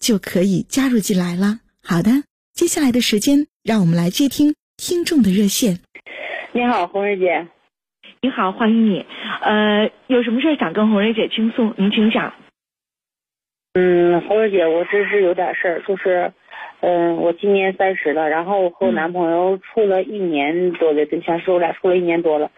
[0.00, 1.60] 就可以加入进来了。
[1.84, 5.78] 好的，接下来的时间，让我们来接听听众的热线。
[6.52, 7.46] 你好，红瑞姐。
[8.22, 9.06] 你好，欢迎你。
[9.42, 11.72] 呃，有什么事想跟红瑞姐倾诉？
[11.76, 12.34] 您请讲。
[13.74, 16.32] 嗯，红瑞姐，我这是有点事儿，就是，
[16.80, 22.50] 嗯，我今年三十了，然后我和我男朋友处了一年多的对象，是我俩处了一年多了。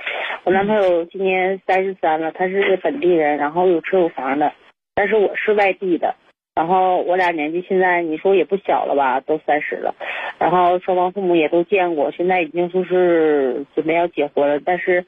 [0.44, 4.52] 我男朋友今年三十三了，他是本地人，然后有车有房的，
[4.94, 6.16] 但是我是外地的。
[6.54, 9.94] 然后我俩年纪现在你说也不小了吧，都三十了。
[10.38, 14.60] 然后双方父母也都见过，现在已经就是准备要结婚了。
[14.64, 15.04] 但是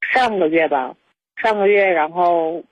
[0.00, 0.96] 上个月吧，
[1.36, 2.64] 上个月，然后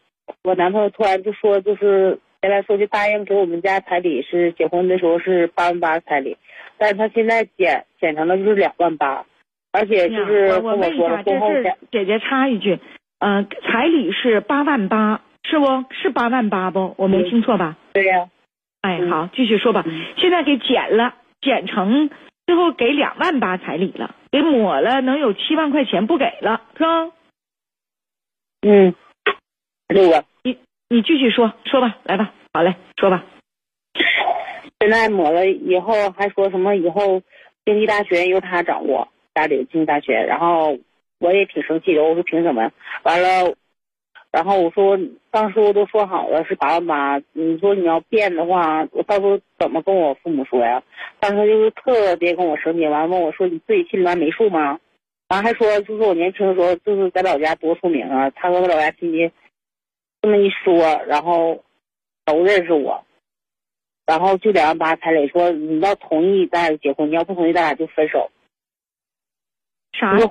[0.42, 6.36] 我男朋友突然就说，就是原来说就答应给我们家彩礼是结婚的时候是八万八彩礼，
[6.78, 9.24] 但是他现在减减成了就是两万八，
[9.70, 12.76] 而且就是我问一下，这是姐姐插一句，
[13.20, 15.20] 嗯，彩礼是八万八。
[15.48, 15.84] 是不？
[15.92, 16.94] 是八万八不？
[16.98, 17.76] 我没听错吧？
[17.92, 18.28] 对呀。
[18.80, 19.84] 哎，好，继续说吧。
[20.16, 22.10] 现在给减了，减成
[22.46, 27.12] 最后给两万八彩礼了，给抹了，能有七万块钱不给了，是吧？
[28.62, 28.94] 嗯。
[29.88, 30.24] 六个。
[30.42, 30.58] 你
[30.88, 33.24] 你继续说说吧，来吧，好嘞，说吧。
[34.80, 36.74] 现在抹了以后还说什么？
[36.74, 37.22] 以后
[37.64, 40.14] 经济大学由他掌握，家里经济大学。
[40.14, 40.76] 然后
[41.20, 42.72] 我也挺生气的，我说凭什么？
[43.04, 43.54] 完了。
[44.36, 44.98] 然后我说，
[45.30, 50.82] 当时我都说好了是八万八，你说你要变的话，我到时候怎么跟我父母说呀？
[51.18, 54.78] 当时就是特别跟我生气，完了问我说你自己心里面没数吗？
[55.28, 59.32] 完还说就是我年轻的时候就是在老家多出名啊，他和他老家亲戚
[60.20, 60.76] 这么一说，
[61.06, 61.64] 然后
[62.26, 63.02] 都认识我，
[64.04, 68.30] 然后就两万八彩礼，说你要同意咱俩就结婚，你要不同意咱俩就分手。
[69.98, 70.16] 啥？
[70.18, 70.26] 说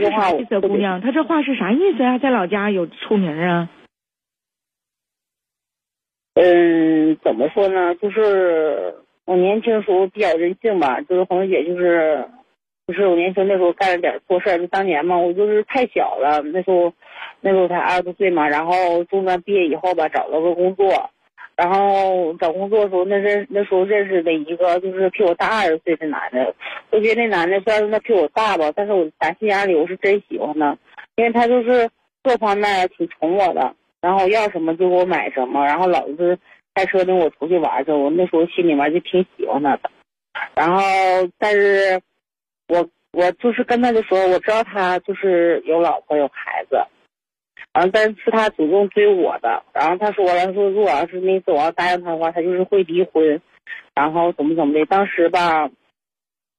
[0.00, 0.30] 的话，
[0.60, 2.18] 姑娘，她这话是啥意思啊？
[2.18, 3.68] 在老家有出名啊？
[6.34, 7.94] 嗯，怎么说呢？
[7.96, 11.00] 就是我年轻时候比较任性吧。
[11.00, 12.28] 就是红友姐，就是
[12.86, 14.58] 就是我年轻那时候干了点错事儿。
[14.58, 16.92] 就当年嘛，我就是太小了，那时候
[17.40, 18.46] 那时候才二十多岁嘛。
[18.46, 21.10] 然后中专毕业以后吧，找了个工作。
[21.56, 26.54] 然后找工作的时候，那认那时候认识的一个就是比我大二十岁的男的，
[26.90, 30.76] 我觉得那男的虽然说他比我大吧，但是我打心眼里我是真喜欢他，
[31.14, 31.88] 因为他就是
[32.22, 36.38] 各方面挺宠我的，然后要什么就给我买什么，然后老是
[36.74, 39.90] 开车领我出去玩去，我那时候心里面就挺喜欢他的。
[40.54, 40.82] 然后，
[41.38, 41.98] 但是
[42.68, 46.76] 我我就是跟他的时候，我知道他就是有老婆有孩子。
[47.76, 53.38] 然后，但是他主动追我的，然后他说了，他说如果要是那次我要答应他的话，他就是会离婚，
[53.94, 54.86] 然后怎么怎么的。
[54.86, 55.68] 当时吧，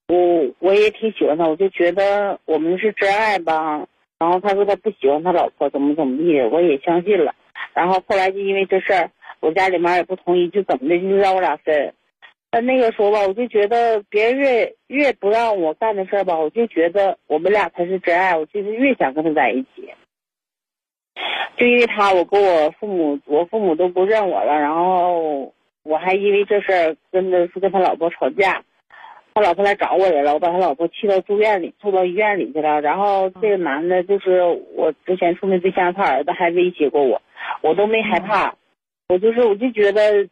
[0.06, 3.84] 我我也挺喜欢他，我就觉得我们是真爱吧。
[4.20, 7.34] 然后他说他不喜欢他老婆，怎么怎么地，我也相信了。
[7.74, 11.92] 然后后来就因为这事儿，我家里面也不同意，就怎么的，就让我俩分。
[12.52, 19.92] 但那个时候吧，我就觉得别人越越不让我干的事儿吧，我就觉得我们俩才是真爱，我就是越想跟他在一起。
[21.56, 25.52] 就因为他，我跟我父母，我父母都不认我了，然后
[25.82, 28.62] 我还因为这事儿跟的是跟他老婆吵架，
[29.34, 32.80] 他老婆来找我来了，我把他老婆气到住院里，住到医院里去了。
[32.80, 34.42] 然后这个男的，就是
[34.76, 37.20] 我之前处那对象，他儿子还威胁过我，
[37.62, 38.54] 我都没害怕，
[39.08, 40.28] 我就是我就觉得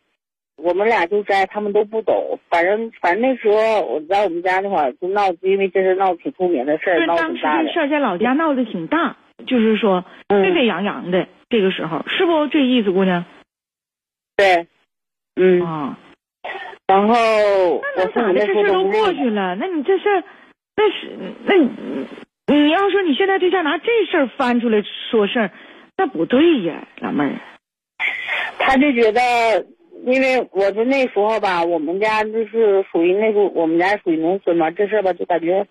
[0.56, 2.38] 我们俩就在，他们都不懂。
[2.48, 7.68] 反正反正那时候我在我们家那会儿就闹，因为这事闹挺出名的事儿，闹挺大的。
[7.68, 9.16] 这事儿在老家闹得挺大。
[9.46, 13.24] 就是说沸沸扬扬的这个时候，是不这意思，姑娘？
[14.36, 14.66] 对，
[15.36, 15.98] 嗯啊，
[16.86, 17.14] 然后
[17.96, 18.46] 那能咋的？
[18.46, 20.24] 这事都过去了，那你这事，
[20.76, 21.10] 那是
[21.44, 21.70] 那你
[22.46, 25.50] 你要说你现在对象拿这事儿翻出来说事儿，
[25.96, 27.40] 那不对呀，老妹儿。
[28.58, 29.20] 他就觉得
[30.04, 35.66] 因为我就那时候吧，我们家就是属于那时候我们家属于农村嘛，这事儿吧就感觉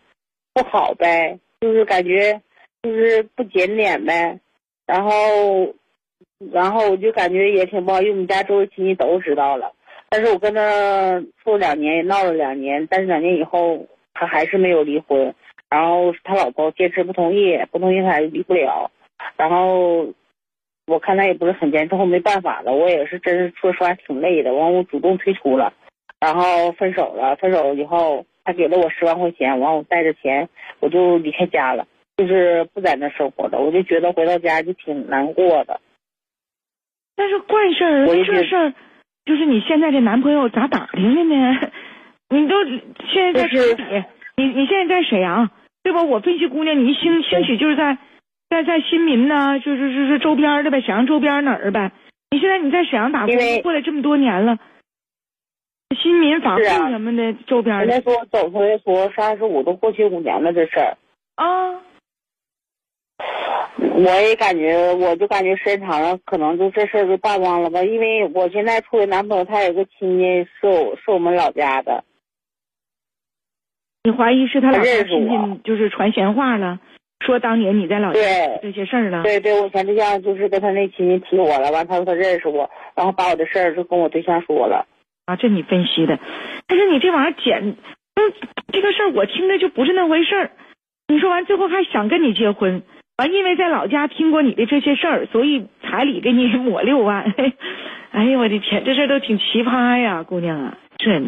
[0.54, 2.42] 不好呗，就是感觉
[2.86, 4.40] 就是不检点呗，
[4.86, 5.74] 然后
[6.52, 9.72] 然后我就感觉也挺不好，因为我们家周围亲戚都知道了，
[10.10, 15.34] 但是我跟他处两年也闹了两年，但是两年以后他还是没有离婚，
[15.70, 18.92] 然后他老婆坚持不同意，不同意他离不了，
[19.36, 20.08] 然后。
[20.88, 22.72] 我看他也不是很坚，最后没办法了。
[22.72, 25.74] 我也是真是说实话挺累的，完我主动退出了，
[26.20, 27.36] 然后分手了。
[27.38, 30.48] 分手以后，他给了我十万块钱，完我带着钱
[30.80, 33.60] 我就离开家了，就是不在那生活了。
[33.60, 35.80] 我就觉得回到家就挺难过的。
[37.16, 38.74] 但是怪事儿，这事儿
[39.26, 41.72] 就是你现在这男朋友咋打听的呢？
[42.30, 42.56] 你都
[43.08, 44.04] 现在在城里，
[44.38, 45.50] 你你现在在沈阳，
[45.84, 46.04] 对吧？
[46.04, 47.98] 我分析姑娘，你兴兴许就是在。
[48.48, 51.92] 在在新民呢，就是就是周边的呗，沈阳周边哪儿呗？
[52.30, 54.60] 你现在你在沈阳打工过来这么多年了，
[56.00, 57.88] 新民法库什么的周边。
[57.88, 60.96] 那时候走出来说是二十五，都过去五年了这事儿。
[61.36, 61.82] 啊。
[63.78, 67.84] 我也感觉，我就感觉时间长了，可能就这事儿就淡忘了吧。
[67.84, 72.04] 因为我现在处的男朋友，他有个亲戚是我是我们老家的。
[74.04, 76.80] 你怀疑是他老家亲戚，就是传闲话了。
[77.26, 78.20] 说当年你在老家
[78.62, 84.86] 这些事儿了，对对，我前对象就是跟他那亲戚提我了，完他说他认识我，然后把我的事儿就跟我对象说了。
[85.26, 86.20] 啊，这你分析的，
[86.68, 87.78] 但是你这玩意儿简，
[88.16, 88.34] 嗯，
[88.72, 90.52] 这个事儿我听着就不是那回事儿。
[91.08, 92.84] 你说完最后还想跟你结婚，
[93.18, 97.34] 完因为在老家听过你的这些事儿，所以彩礼给你 抹六万。
[98.12, 101.22] 哎呀，我的天，这事儿都挺奇葩呀，姑娘啊，这。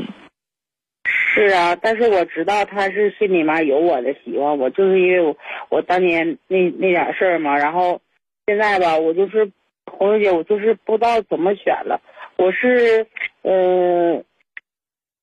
[1.09, 5.37] 是啊，但是我知道他是心里面有我的希望，我就是因为我
[5.69, 8.01] 我当年那那点事儿嘛，然后
[8.45, 9.49] 现在吧，我就是
[9.85, 12.01] 红姐，我就是不知道怎么选了。
[12.37, 13.05] 我是
[13.43, 14.21] 呃，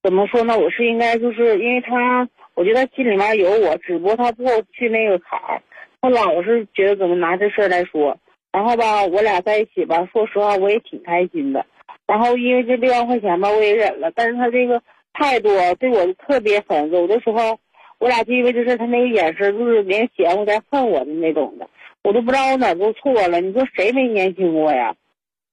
[0.02, 0.56] 怎么说呢？
[0.56, 5.60] 我是应该就是因为他，我觉得心里面有我，只不过他过不去那个坎儿，
[6.04, 8.16] 他老是觉得怎么拿这事儿来说。
[8.52, 11.64] 然后吧，我俩在一起吧，说实话我也挺开心的。
[12.06, 14.82] 然后因为这六万块钱吧，我也忍了，但是他这个。
[15.16, 15.48] 态度
[15.78, 17.56] 对我特别狠，有的时候
[18.00, 21.68] 我俩就因为这事，他那个眼神就是连嫌我带恨我的那种的，
[22.02, 23.40] 我都不知道我哪做错了。
[23.40, 24.96] 你说谁没年轻过呀？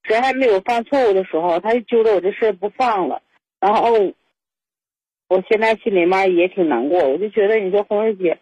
[0.02, 1.60] 谁还没有犯错误的时候？
[1.60, 3.22] 他就揪着我这事不放了。
[3.60, 3.94] 然后
[5.28, 8.40] 我现在心里面也挺难过，我就觉得你说红姐，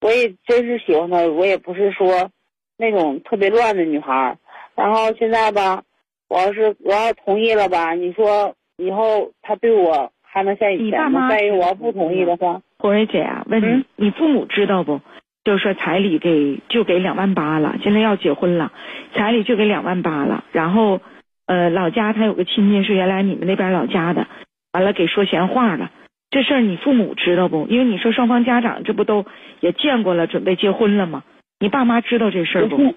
[0.00, 2.30] 我也真是喜欢他，我也不是说
[2.76, 4.36] 那种特别乱的女孩。
[4.74, 5.82] 然后现在吧，
[6.28, 10.10] 我要是我要同意了吧，你说以后他对我。
[10.32, 11.28] 还能像以前吗？
[11.28, 15.00] 万一我要不同意的话，红蕊姐啊，问你，你父母知道不？
[15.42, 18.70] 就是说彩礼给就给两万八了，现在要结婚了，
[19.12, 20.44] 彩礼就给两万八了。
[20.52, 21.00] 然后，
[21.46, 24.28] 呃，老家他有个亲戚是原来你们那边老家的，
[24.72, 25.90] 完了给说闲话了。
[26.30, 27.66] 这事儿你父母知道不？
[27.66, 29.26] 因为你说双方家长这不都
[29.60, 31.24] 也见过了，准备结婚了吗？
[31.58, 32.94] 你爸妈知道这事儿不？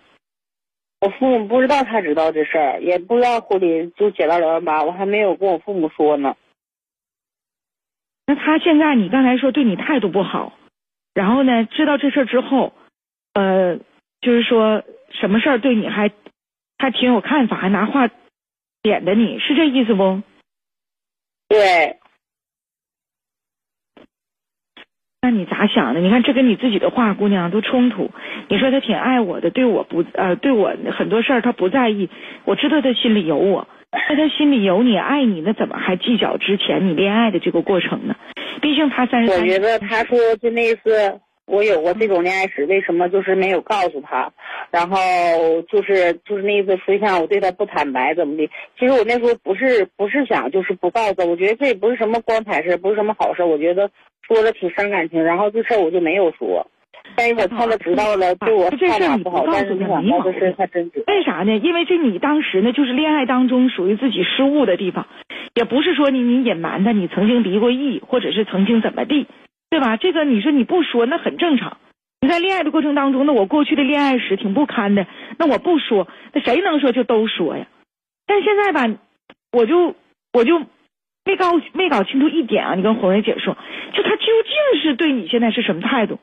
[1.01, 6.35] 我父母不知道，他知道这事儿，也不知道婚礼就结到两万八，我还没有跟我父母说呢。
[8.25, 10.53] 那他现在你刚才说对你态度不好，
[11.13, 12.74] 然后呢，知道这事儿之后，
[13.33, 13.77] 呃，
[14.21, 16.12] 就是说什么事儿对你还
[16.77, 18.09] 还挺有看法，还拿话
[18.81, 20.21] 点的你是这意思不？
[21.50, 21.97] 对。
[25.23, 26.01] 那你咋想的？
[26.01, 28.11] 你看这跟你自己的话，姑娘都冲突。
[28.49, 32.09] 你说他挺爱我的，对我不呃，对我很多事儿他不在意，
[32.44, 33.65] 我知道他心里有我。
[34.09, 38.18] 那他心里有你爱你，那怎么还计较之前你恋爱的这个过程呢？
[38.61, 39.39] 毕竟他三十三。
[39.39, 44.31] 我觉得他说就那次我有过这种恋爱史，为什么就是没有告诉他？
[44.71, 44.97] 然后
[45.69, 48.50] 就是就是那次对象我对他不坦白怎么的？
[48.80, 53.44] 其实我那时候不是不是想就是不告诉他，我觉得这也不是什么光彩事，不是什么好事。
[53.44, 53.90] 我觉得
[54.28, 56.66] 说了挺伤感情，然后这事我就没有说。
[57.16, 61.04] 但是我怕他知道了，对我看法不好，但是没想到的事他真知。
[61.06, 61.57] 为啥呢？
[61.57, 65.06] 因为这你当时呢，就是恋爱当中属于自己失误的地方，
[65.54, 69.28] 也不是说你你隐瞒他，你曾经离过异，或者是曾经怎么地，
[69.73, 69.97] 对吧？
[69.97, 71.77] 这个你说你不说那很正常。
[72.21, 75.07] 你在恋爱的过程当中，那我过去的恋爱史挺不堪的，
[75.39, 77.65] 那我不说，那谁能说就都说呀？
[78.27, 78.95] 但现在吧，
[79.51, 79.95] 我就
[80.31, 80.59] 我就
[81.25, 82.75] 没搞没搞清楚一点啊！
[82.75, 83.57] 你跟红梅姐说，
[83.94, 86.19] 就他究竟是对你现在是什么态度？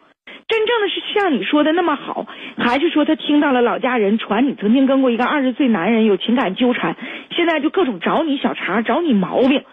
[0.46, 6.96] 真正的是像你说的那么好，还是说他听到了老家人传你曾经跟过一个二十岁男人有情感纠缠，
[7.32, 9.64] 现在就各种找你小茬，找你毛病？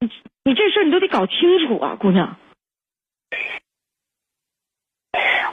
[0.00, 0.10] 你
[0.44, 2.36] 你这事儿你都得搞清楚啊，姑娘。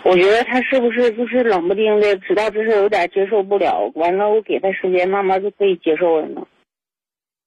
[0.03, 6.47] 我觉得他是不是就是冷不丁的，知道这事有点接受不了，完了我给他时间，慢慢就可以接受了呢？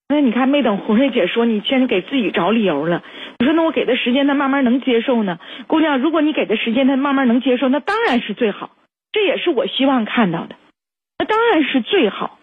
[0.08, 3.02] 那你看没等红瑞姐说，你先给自己找理由了。
[3.38, 5.40] 你说那我给的时间，他慢慢能接受呢？
[5.66, 8.76] 姑娘，如果你给的时间他慢慢能接受，那当然是最好，
[9.12, 10.54] 这也是我希望看到的，
[11.18, 12.38] 那当然是最好。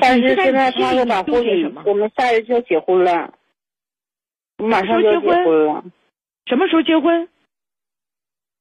[0.00, 3.32] 但是现在他又把婚礼，我们下月就要结婚了，
[4.58, 5.84] 马上就要结婚了。
[6.52, 7.26] 什么时候结婚？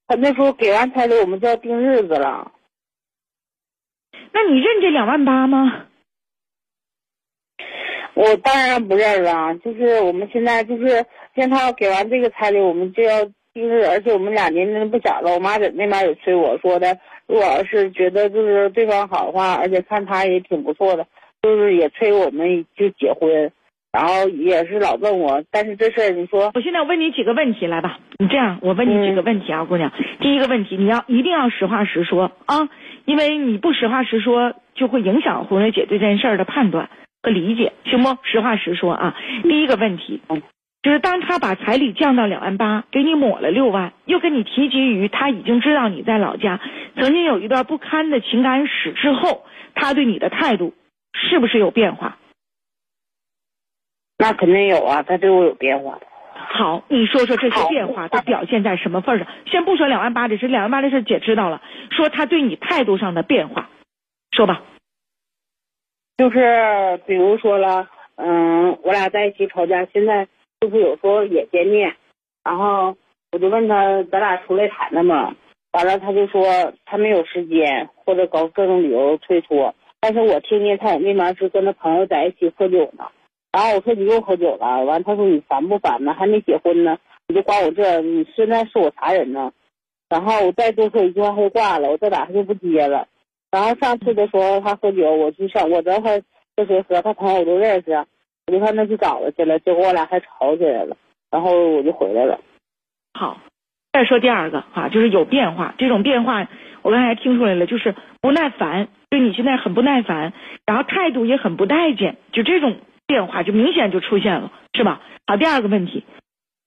[0.08, 2.54] 他那时候给完彩礼，我们就要定日子了。
[4.32, 5.88] 那你认这两万八吗？
[8.14, 11.06] 我当然不认了，就是我们现在就是
[11.36, 15.34] 现在他给完这个彩礼，我们就要定日，而且我们俩年龄不小了。
[15.34, 21.06] 我妈在那边也催我说的，如果要是觉得就是对方好的话，而且看他也挺不错的，
[21.42, 23.52] 就是也催我们就结婚。
[23.92, 28.00] 然后也是老问我，但是这事儿你说，我现在问你几个问题来吧。
[28.18, 29.92] 你这样，我问你几个问题啊，姑娘。
[30.22, 32.70] 第一个问题，你要一定要实话实说啊，
[33.04, 36.90] 因为你不实话实说，就会影响红蕊姐对这件事儿的判断
[37.22, 38.18] 和理解，行不？
[38.24, 39.16] 实话实说啊。
[39.44, 40.22] 第一个问题，
[40.82, 46.62] 就是当他把彩礼降到两万八，给你抹了六万，又跟你提及于他已经知道你在老家
[46.96, 49.44] 曾经有一段不堪的情感史之后，
[49.76, 50.74] 他对你的态度
[51.14, 52.18] 是不是有变化？
[54.22, 55.98] 那肯定有啊，他对我有变化。
[56.36, 59.28] 好，你说说这些变化都表现在什么份上？
[59.48, 61.60] 先不说两万八的事，两万八的事姐知道了。
[61.90, 63.68] 说他对你态度上的变化，
[64.32, 64.62] 说吧。
[66.18, 70.28] 就是比如说了，嗯，我俩在一起吵架，现在
[70.60, 71.96] 就是有时候也见面，
[72.44, 72.96] 然后
[73.32, 75.36] 我就问他，咱俩出来谈谈嘛。
[75.72, 76.44] 完了他就说
[76.86, 79.74] 他没有时间，或者搞各种理由推脱。
[80.00, 83.06] 但是我听见他也那边是跟他朋友在一起喝酒呢。
[83.52, 86.14] 然后我说你又喝酒了，完他说你烦不烦呢？
[86.14, 89.52] 还没结婚呢，你就管我这，你现在是我啥人呢？
[90.10, 93.08] 然后我再多说一句话他就挂了，我再打他就不接了。
[93.52, 96.22] 然后上次的时候他喝酒，我就上我知道他
[96.56, 97.92] 跟谁喝，他朋友我都认识，
[98.48, 100.96] 我就上那去找他去了，结果我俩还吵起来了，
[101.30, 102.40] 然后我就回来了。
[103.14, 103.38] 好，
[103.92, 106.48] 再说第二个哈，就是有变化，这种变化
[106.84, 110.32] 我刚才听出来了，就是不耐烦，对你现在很不耐烦，
[110.66, 112.78] 然后态度也很不待见，就这种。
[113.12, 115.02] 变化就明显就出现了，是吧？
[115.28, 116.06] 好，第二个问题，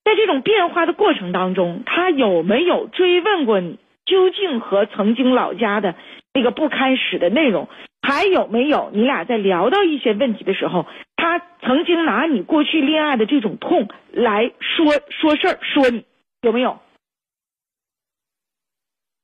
[0.05, 5.95] 在这种变化的过程当中，他有没有追问过你究竟和曾经老家的
[6.35, 7.67] 那个不堪史的内容？
[8.03, 10.85] 还有没有你俩在聊到一些问题的时候，
[11.17, 16.05] 他曾经拿你过去恋爱的这种痛来说说事儿，说你
[16.43, 16.79] 有没有？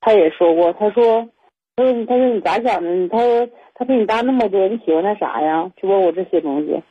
[0.00, 1.28] 他也说过，他说，
[1.76, 3.08] 他说，他说你咋想的？
[3.08, 5.70] 他说他比你大那么多，你喜欢他啥呀？
[5.76, 6.82] 就问我这些东西。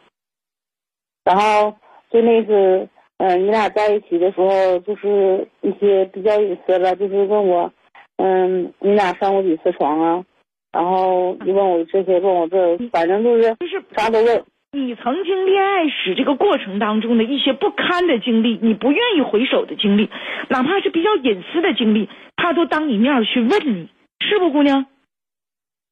[1.30, 1.76] 然后
[2.10, 7.72] 就那次，嗯，你俩在一起的时候，就是一些比较隐私的，就是问我，
[8.18, 10.24] 嗯，你俩上过几次床啊？
[10.72, 14.44] 然后你问我这些，问我这，反正就是就是啥都问。
[14.72, 20.10] 你曾经恋爱史这个过程当中的一些不堪的经历，你不愿意回首的经历，
[20.48, 23.88] 哪怕是比较隐私的经历，他都当你面去问你，
[24.20, 24.88] 是不，姑娘？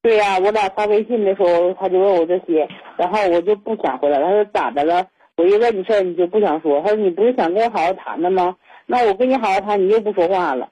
[0.01, 2.67] 对呀，我俩发微信的时候，他就问我这些，
[2.98, 4.20] 然后我就不想回来。
[4.20, 5.06] 他说咋的了？
[5.38, 6.82] 我一问你事儿，你就不想说。
[6.82, 8.58] 他说你不是想跟我好好谈的吗？
[8.88, 10.70] 那我跟你好好谈，你又不说话了。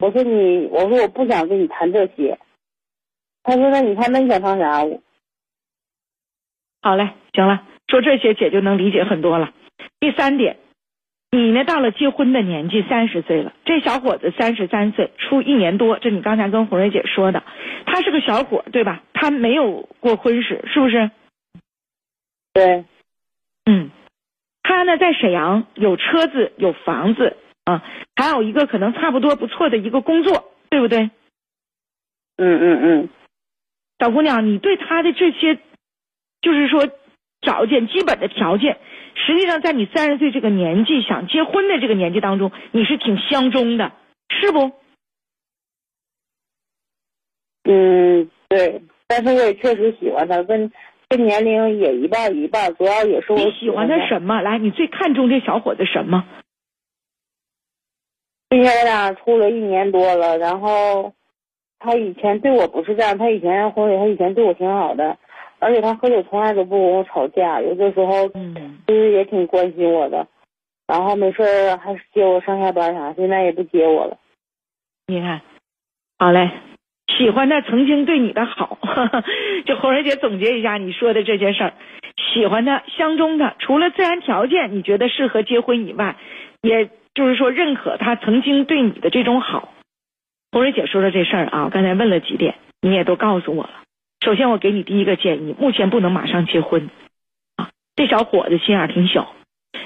[0.00, 2.38] 我说你，我说我不想跟你谈这些。
[3.42, 4.84] 他说那你看，那你想谈啥？
[6.82, 9.54] 好嘞，行了，说这些姐就能理解很多了。
[9.98, 10.58] 第三点，
[11.30, 13.54] 你呢到了结婚的年纪，三十岁了。
[13.64, 15.98] 这小伙子三十三岁，出一年多。
[15.98, 17.42] 这你刚才跟红瑞姐说的，
[17.86, 19.02] 他是个小伙，对吧？
[19.14, 21.10] 他没有过婚史，是不是？
[22.52, 22.84] 对，
[23.64, 23.90] 嗯。
[24.62, 27.82] 他呢，在沈阳有车子有房子啊，
[28.16, 31.10] 还有一个可能差不多不错的一个工作，对不对？
[32.36, 33.08] 嗯嗯嗯，
[33.98, 35.58] 小姑娘，你对他的这些，
[36.40, 36.88] 就是说
[37.40, 38.78] 条件基本的条件，
[39.14, 43.92] 实际上在你三十岁这个年纪想结婚的这个年纪当中，你是挺相中的，
[44.28, 44.72] 是不？
[47.64, 50.70] 嗯，对，但是我也确实喜欢他，跟。
[51.12, 54.40] 这年龄也一半一半，主要也是我喜欢他什么？
[54.40, 56.24] 来，你最看重这小伙子什么？
[58.48, 61.12] 今天我俩处了一年多了，然后
[61.78, 65.18] 他以前对我不是这样，他以前婚礼他以前对我挺好的，
[65.58, 68.26] 而且他喝酒从来都不跟我吵架，有的时候
[68.86, 70.26] 就是也挺关心我的，
[70.86, 71.42] 然后没事
[71.76, 74.16] 还接我上下班啥，现在也不接我了。
[75.08, 75.42] 你看，
[76.18, 76.50] 好嘞。
[77.18, 78.78] 喜欢他曾经对你的好，
[79.66, 81.72] 就红人姐总结一下你说的这些事儿，
[82.34, 86.16] 喜欢他相中他，除了自然条件你觉得适合结婚以外，
[86.62, 89.72] 也就是说认可他曾经对你的这种好。
[90.50, 93.70] 红人姐说说这事儿啊，刚才问了几点，你也都告诉我了。
[94.24, 96.90] 首先我给你第一个建议，目前不能马上结婚，
[97.56, 99.34] 啊，这小伙子心眼挺小，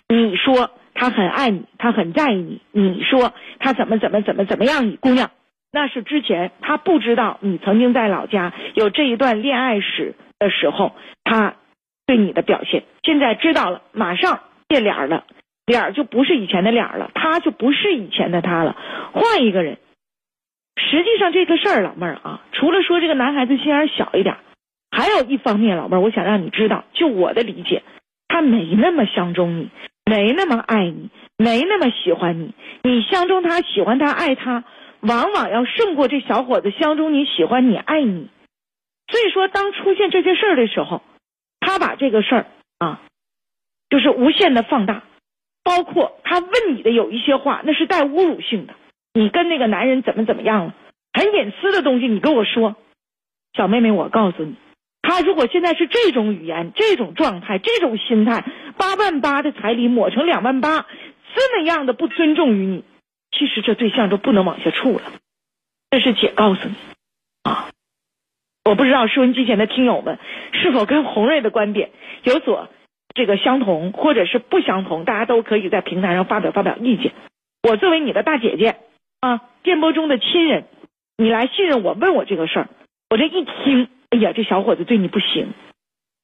[0.09, 5.31] 你说他很爱你，他很在意你，你说他怎么怎么怎么怎么样，你姑娘，
[5.77, 10.93] 那是之前他不知道你曾经在老家有这一段恋爱史的时候，
[11.23, 11.57] 他
[12.07, 15.27] 对你的表现，现在知道了，马上变脸了，
[15.67, 18.75] 脸就不是以前的脸了，他就不是以前的他了，
[19.13, 19.77] 换一个人。
[20.79, 24.35] 实际上这个事儿，老妹儿啊，除了说这个男孩子心眼小一点，
[24.91, 27.83] 还有一方面，老妹儿，我想让你知道，就我的理解，
[28.29, 29.69] 他没那么相中你，
[30.11, 32.55] 没那么爱你，没那么喜欢你。
[32.83, 34.65] 你相中他，喜欢他，爱他，
[35.01, 38.29] 往往要胜过这小伙子相中你，喜欢你，爱你。
[39.09, 41.03] 所以说，当出现这些事儿的时候，
[41.61, 42.47] 他把这个事儿
[42.79, 43.01] 啊，
[43.89, 45.05] 就是无限的放大，
[45.63, 48.75] 包括他问你的有一些话，那是带侮辱性的。
[49.15, 50.75] 你跟那个男人怎么怎么样了？
[51.13, 52.77] 很隐私的东西，你跟我说，
[53.55, 54.57] 小妹妹，我告诉你，
[55.03, 58.45] 他如果现在是这种语言、这种状态、这种心态，
[58.77, 60.85] 八万八的彩礼抹成两万八，
[61.35, 62.85] 这么样的不尊重于你，
[63.39, 65.03] 其实这对象都不能往下处了。
[65.91, 66.75] 这是姐告诉你
[67.43, 67.69] 啊，
[68.65, 70.19] 我不知道收音机前的听友们
[70.53, 71.91] 是否跟红瑞的观点
[72.23, 72.69] 有所
[73.15, 77.13] 这个相同，或者是不相同，大家都可以在平台上发表发表意见。
[77.63, 78.77] 我作为你的大姐姐。
[79.19, 80.67] 啊，电波中的亲人，
[81.17, 82.69] 你来信任我，问我这个事儿，
[83.09, 85.55] 我这一听，哎呀，这小伙子对你不行，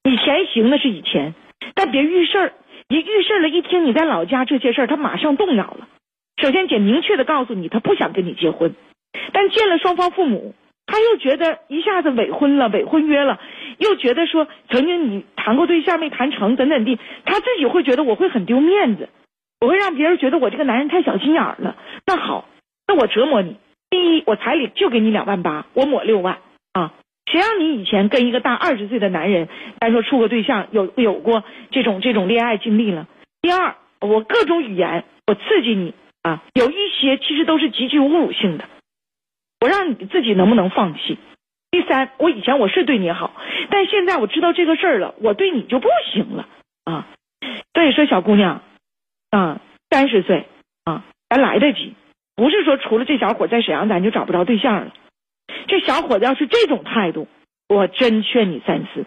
[0.05, 1.35] 以前行那是以前，
[1.75, 2.53] 但别遇事儿，
[2.89, 5.89] 一遇事儿了，一听你在老家这些事儿，他马上动摇了。
[6.37, 8.75] 首先，姐明确的告诉你，他不想跟你结婚，
[9.33, 10.55] 但见了双方父母，
[10.87, 13.41] 他又觉得一下子伪婚了，伪婚约了，
[13.79, 19.09] 又觉得说曾经你谈过对象没谈成，怎怎地，他自己会觉得我会很丢面子，
[19.61, 21.77] 我会让别人觉得我这个男人太小心眼了。
[22.07, 22.49] 那好。
[22.85, 23.57] 那我折磨你，
[23.91, 26.39] 第一，我彩礼就给你两万八，我抹六万
[26.73, 26.93] 啊！
[27.31, 29.49] 谁让你以前跟一个大二十岁的男人，
[29.79, 33.07] 单说处过对象，有有过这种这种恋爱经历了？
[33.41, 38.65] 第二，我各种语言我刺激你啊，有一些其实都是极具侮辱性的，
[39.61, 41.19] 我让你自己能不能放弃？
[41.71, 43.35] 第三，我以前我是对你好，
[43.71, 46.47] 但现在我知道这个事儿了，我对你就不行了
[46.85, 47.09] 啊！
[47.75, 48.63] 所以说，小姑娘
[49.31, 50.47] 啊，三十岁
[50.85, 51.95] 啊，咱来得及。
[52.37, 54.93] 不是说除了这小伙在沈阳，咱就找不着对象了。
[55.67, 57.27] 这小伙子要是这种态度，
[57.69, 59.07] 我真劝你三思，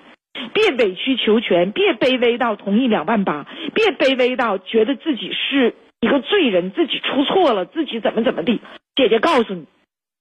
[0.53, 5.75] 别委曲求全，别卑微到同意两万八，别卑微到觉得自己是
[6.05, 8.61] 一个罪人，自己出错了，自己怎么怎么地。
[8.95, 9.65] 姐姐告诉你，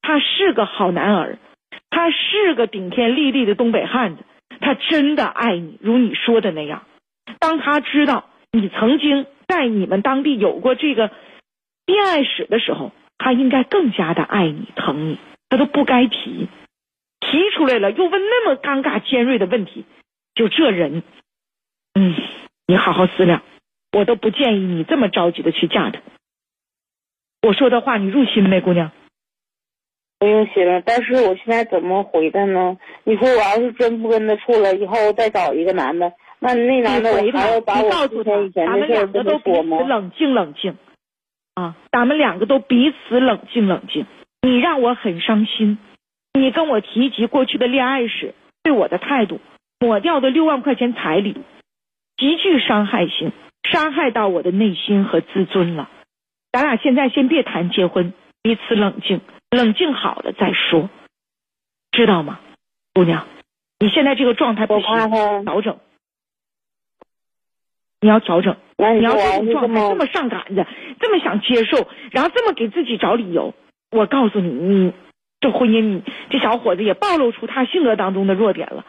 [0.01, 1.38] 他是个好男儿，
[1.90, 4.25] 他是个顶天立地的东北汉子，
[4.61, 6.85] 他真的爱你，如你说的那样。
[7.38, 11.11] 当他知道你曾经在你们当地有过这个。
[11.87, 15.18] 恋爱史的时候，他应该更加的爱你、疼你，
[15.51, 16.49] 他都不该提，
[17.20, 19.85] 提出来了又问那么尴尬尖锐的问题，
[20.35, 21.03] 就这人，
[21.92, 22.14] 嗯，
[22.66, 23.42] 你好好思量，
[23.94, 26.00] 我都不建议你这么着急的去嫁他。
[27.42, 28.90] 我说的话你入心没，姑娘？
[30.18, 32.76] 不用心了，但是我现在怎么回他呢？
[33.04, 39.78] 你说我要是真不跟他处了，以后再找一个男的，那那男的我还要把我之前以前的事跟他说吗？
[39.83, 40.76] 冷静冷静。
[41.54, 44.07] 啊，咱们两个都彼此冷静冷静。
[44.42, 45.78] 你让我很伤心，
[46.33, 49.40] 你跟我提及过去的恋爱史，对我的态度，
[49.78, 51.37] 抹掉的六万块钱彩礼，
[52.16, 53.33] 极具伤害性，
[53.64, 55.90] 伤害到我的内心和自尊了。
[56.53, 60.88] 咱俩现在先别谈结婚，彼此冷静，冷静好了再说，
[61.90, 62.38] 知道吗，
[62.92, 63.27] 姑娘？
[63.81, 65.79] 你现在这个状态不行，调整。
[68.00, 70.66] 你要调整，你要这种状态这么上赶着，
[71.00, 73.55] 这么想接受，然后这么给自己找理由。
[73.90, 74.92] 我告诉你，你
[75.40, 78.85] 这婚姻，你这小伙子也暴露出他性格当中的弱点了。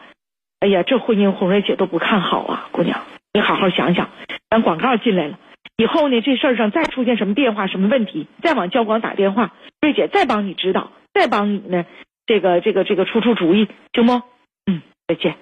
[0.60, 3.02] 哎呀，这婚姻红瑞姐都不看好啊，姑娘，
[3.36, 4.08] 你好好想想。
[4.48, 5.38] 咱广告进来了，
[5.76, 11.84] 以后呢，这事儿上再出现什么变化、什么问题，再往交广打电话，瑞姐再帮你指导，再帮你呢，
[12.24, 14.22] 这个这个这个出出主意，行不？
[14.64, 15.36] 嗯，再见。